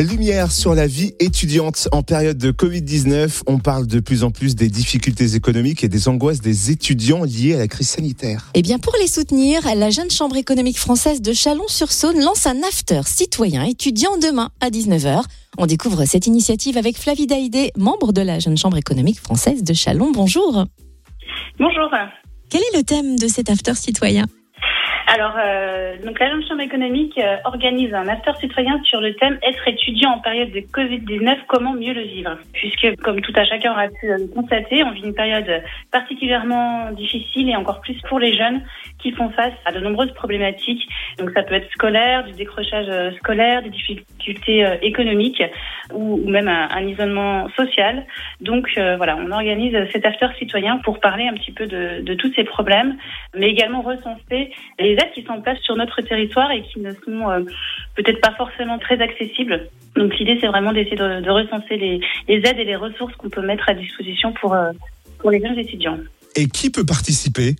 Lumière 0.00 0.50
sur 0.50 0.74
la 0.74 0.86
vie 0.86 1.12
étudiante 1.20 1.88
en 1.92 2.02
période 2.02 2.38
de 2.38 2.50
Covid-19. 2.50 3.42
On 3.46 3.58
parle 3.58 3.86
de 3.86 4.00
plus 4.00 4.24
en 4.24 4.30
plus 4.30 4.56
des 4.56 4.68
difficultés 4.68 5.34
économiques 5.34 5.84
et 5.84 5.88
des 5.88 6.08
angoisses 6.08 6.40
des 6.40 6.70
étudiants 6.70 7.24
liées 7.24 7.54
à 7.54 7.58
la 7.58 7.68
crise 7.68 7.90
sanitaire. 7.90 8.50
Eh 8.54 8.62
bien, 8.62 8.78
pour 8.78 8.94
les 9.00 9.06
soutenir, 9.06 9.62
la 9.76 9.90
Jeune 9.90 10.10
Chambre 10.10 10.36
économique 10.36 10.78
française 10.78 11.20
de 11.20 11.32
Chalon-sur-Saône 11.32 12.20
lance 12.20 12.46
un 12.46 12.62
after 12.62 13.02
citoyen 13.04 13.64
étudiant 13.64 14.16
demain 14.16 14.50
à 14.60 14.70
19h. 14.70 15.24
On 15.58 15.66
découvre 15.66 16.04
cette 16.06 16.26
initiative 16.26 16.78
avec 16.78 16.96
Flavie 16.96 17.26
Daïdé, 17.26 17.70
membre 17.76 18.12
de 18.12 18.22
la 18.22 18.38
Jeune 18.38 18.56
Chambre 18.56 18.78
économique 18.78 19.20
française 19.20 19.62
de 19.62 19.74
Chalon. 19.74 20.10
Bonjour. 20.12 20.64
Bonjour. 21.58 21.90
Quel 22.48 22.60
est 22.60 22.76
le 22.76 22.82
thème 22.82 23.18
de 23.18 23.28
cet 23.28 23.50
after 23.50 23.74
citoyen? 23.74 24.26
Alors, 25.14 25.34
euh, 25.36 25.98
donc 26.02 26.18
la 26.18 26.30
Chambre 26.48 26.62
économique 26.62 27.18
euh, 27.18 27.36
organise 27.44 27.92
un 27.92 28.08
after 28.08 28.30
citoyen 28.40 28.80
sur 28.82 28.98
le 29.02 29.12
thème 29.16 29.38
être 29.46 29.68
étudiant 29.68 30.12
en 30.12 30.20
période 30.20 30.50
de 30.50 30.60
Covid-19, 30.60 31.36
comment 31.48 31.74
mieux 31.74 31.92
le 31.92 32.00
vivre? 32.00 32.38
Puisque, 32.54 32.96
comme 33.02 33.20
tout 33.20 33.32
à 33.36 33.44
chacun 33.44 33.72
aura 33.72 33.88
pu 33.88 34.06
le 34.06 34.26
constater, 34.34 34.82
on 34.82 34.92
vit 34.92 35.02
une 35.02 35.12
période 35.12 35.62
particulièrement 35.90 36.92
difficile 36.92 37.50
et 37.50 37.56
encore 37.56 37.82
plus 37.82 38.00
pour 38.08 38.20
les 38.20 38.32
jeunes 38.32 38.62
qui 39.02 39.12
font 39.12 39.30
face 39.30 39.52
à 39.64 39.72
de 39.72 39.80
nombreuses 39.80 40.12
problématiques. 40.12 40.88
Donc, 41.18 41.30
ça 41.34 41.42
peut 41.42 41.54
être 41.54 41.70
scolaire, 41.72 42.24
du 42.24 42.32
décrochage 42.32 42.86
euh, 42.88 43.10
scolaire, 43.16 43.62
des 43.62 43.70
difficultés 43.70 44.64
euh, 44.64 44.76
économiques 44.82 45.42
ou, 45.92 46.18
même 46.28 46.48
un, 46.48 46.86
isolement 46.86 47.48
social. 47.56 48.06
Donc, 48.40 48.68
euh, 48.78 48.96
voilà, 48.96 49.16
on 49.16 49.30
organise 49.32 49.76
cet 49.92 50.06
after 50.06 50.28
citoyen 50.38 50.78
pour 50.78 51.00
parler 51.00 51.26
un 51.26 51.34
petit 51.34 51.52
peu 51.52 51.66
de, 51.66 52.14
tous 52.14 52.32
ces 52.34 52.44
problèmes, 52.44 52.96
mais 53.36 53.50
également 53.50 53.82
recenser 53.82 54.52
les 54.78 54.92
aides 54.92 55.12
qui 55.14 55.22
sont 55.24 55.32
en 55.32 55.40
place 55.40 55.58
sur 55.62 55.76
notre 55.76 56.02
territoire 56.02 56.50
et 56.52 56.62
qui 56.62 56.80
ne 56.80 56.92
sont 56.92 57.46
peut-être 57.96 58.20
pas 58.20 58.32
forcément 58.36 58.78
très 58.78 59.00
accessibles. 59.00 59.68
Donc 59.96 60.16
l'idée, 60.18 60.38
c'est 60.40 60.46
vraiment 60.46 60.72
d'essayer 60.72 60.96
de, 60.96 61.30
recenser 61.30 61.76
les, 61.76 62.00
aides 62.28 62.58
et 62.58 62.64
les 62.64 62.76
ressources 62.76 63.14
qu'on 63.16 63.30
peut 63.30 63.44
mettre 63.44 63.68
à 63.68 63.74
disposition 63.74 64.32
pour, 64.32 64.54
pour 65.18 65.30
les 65.30 65.40
jeunes 65.40 65.58
étudiants. 65.58 65.98
Et 66.36 66.46
qui 66.46 66.70
peut 66.70 66.84
participer? 66.84 67.56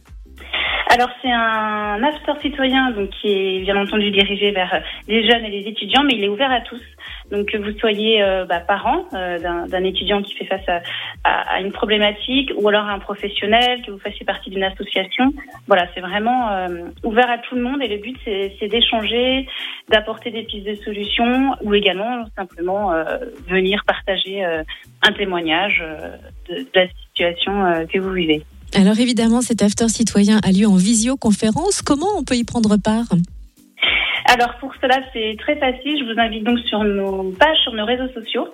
Alors 0.92 1.08
c'est 1.22 1.30
un 1.30 2.02
after 2.02 2.32
citoyen 2.42 2.90
donc 2.90 3.08
qui 3.08 3.28
est 3.32 3.60
bien 3.60 3.80
entendu 3.80 4.10
dirigé 4.10 4.50
vers 4.50 4.82
les 5.08 5.26
jeunes 5.26 5.42
et 5.46 5.50
les 5.50 5.66
étudiants, 5.70 6.02
mais 6.04 6.12
il 6.12 6.24
est 6.24 6.28
ouvert 6.28 6.52
à 6.52 6.60
tous. 6.60 6.82
Donc 7.30 7.46
que 7.46 7.56
vous 7.56 7.72
soyez 7.78 8.22
euh, 8.22 8.44
bah, 8.44 8.60
parent 8.60 9.06
euh, 9.14 9.38
d'un 9.38 9.84
étudiant 9.84 10.20
qui 10.22 10.34
fait 10.34 10.44
face 10.44 10.68
à, 10.68 10.82
à, 11.24 11.54
à, 11.54 11.60
une 11.60 11.72
problématique 11.72 12.52
ou 12.56 12.68
alors 12.68 12.84
un 12.84 12.98
professionnel, 12.98 13.80
que 13.86 13.90
vous 13.90 13.98
fassiez 14.00 14.26
partie 14.26 14.50
d'une 14.50 14.64
association. 14.64 15.32
Voilà, 15.66 15.86
c'est 15.94 16.02
vraiment 16.02 16.50
euh, 16.50 16.68
ouvert 17.04 17.30
à 17.30 17.38
tout 17.38 17.54
le 17.54 17.62
monde 17.62 17.80
et 17.80 17.88
le 17.88 17.96
but 17.96 18.18
c'est 18.26 18.68
d'échanger, 18.68 19.48
d'apporter 19.88 20.30
des 20.30 20.42
pistes 20.42 20.66
de 20.66 20.74
solutions 20.74 21.56
ou 21.62 21.72
également 21.72 22.26
simplement 22.36 22.92
euh, 22.92 23.04
venir 23.48 23.82
partager 23.86 24.44
euh, 24.44 24.62
un 25.00 25.12
témoignage 25.12 25.82
de, 26.50 26.56
de, 26.56 26.68
la 26.74 26.86
situation 26.88 27.86
que 27.90 27.98
vous 27.98 28.12
vivez. 28.12 28.42
Alors 28.74 28.98
évidemment, 28.98 29.42
cet 29.42 29.62
after 29.62 29.88
citoyen 29.88 30.40
a 30.42 30.50
lieu 30.50 30.66
en 30.66 30.76
visioconférence. 30.76 31.82
Comment 31.82 32.06
on 32.18 32.24
peut 32.24 32.36
y 32.36 32.44
prendre 32.44 32.76
part? 32.76 33.06
Alors 34.26 34.54
pour 34.60 34.72
cela, 34.80 35.00
c'est 35.12 35.36
très 35.38 35.56
facile. 35.56 35.98
Je 35.98 36.04
vous 36.04 36.18
invite 36.18 36.44
donc 36.44 36.58
sur 36.60 36.82
nos 36.84 37.32
pages, 37.32 37.58
sur 37.64 37.74
nos 37.74 37.84
réseaux 37.84 38.08
sociaux, 38.14 38.48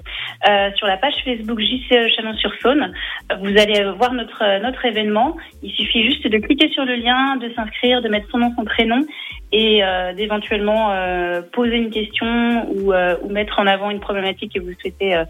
euh, 0.49 0.71
sur 0.77 0.87
la 0.87 0.97
page 0.97 1.15
Facebook 1.25 1.61
JCE 1.61 2.15
Chalon-sur-Saône. 2.17 2.93
Vous 3.41 3.57
allez 3.59 3.85
voir 3.97 4.13
notre 4.13 4.61
notre 4.63 4.85
événement. 4.87 5.37
Il 5.63 5.71
suffit 5.71 6.05
juste 6.05 6.27
de 6.27 6.39
cliquer 6.39 6.69
sur 6.71 6.85
le 6.85 6.97
lien, 6.97 7.37
de 7.37 7.53
s'inscrire, 7.55 8.03
de 8.03 8.09
mettre 8.09 8.29
son 8.31 8.39
nom, 8.39 8.53
son 8.57 8.65
prénom 8.65 9.05
et 9.53 9.83
euh, 9.83 10.13
d'éventuellement 10.15 10.93
euh, 10.93 11.43
poser 11.53 11.77
une 11.77 11.91
question 11.91 12.71
ou, 12.71 12.93
euh, 12.93 13.17
ou, 13.23 13.31
mettre 13.31 13.59
en 13.59 13.67
avant 13.67 13.91
une 13.91 14.01
problématique 14.01 14.55
que 14.55 14.61
vous 14.61 14.73
souhaitez 14.81 15.17
euh, 15.17 15.25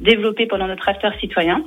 développer 0.00 0.46
pendant 0.46 0.66
notre 0.66 0.88
after 0.88 1.10
citoyen 1.20 1.64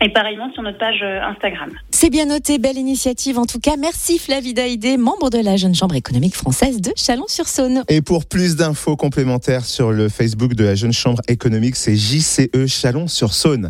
et 0.00 0.08
pareillement 0.08 0.50
sur 0.52 0.62
notre 0.62 0.78
page 0.78 1.00
euh, 1.02 1.20
Instagram. 1.22 1.70
C'est 1.90 2.10
bien 2.10 2.26
noté, 2.26 2.58
belle 2.58 2.78
initiative 2.78 3.38
en 3.38 3.46
tout 3.46 3.60
cas. 3.60 3.76
Merci 3.78 4.18
Flavie 4.18 4.54
Daïdé, 4.54 4.96
membre 4.96 5.30
de 5.30 5.38
la 5.38 5.56
Jeune 5.56 5.74
Chambre 5.74 5.94
économique 5.94 6.34
française 6.34 6.80
de 6.80 6.92
Chalon-sur-Saône. 6.96 7.84
Et 7.88 8.00
pour 8.00 8.26
plus 8.26 8.56
d'infos 8.56 8.96
complémentaires 8.96 9.64
sur 9.64 9.92
le 9.92 10.08
Facebook 10.08 10.54
de 10.54 10.64
la 10.64 10.74
Jeune 10.74 10.92
Chambre 10.92 11.20
économique, 11.28 11.76
c'est 11.76 11.96
JCE 11.96 12.66
Chalon-sur-Saône. 12.66 13.68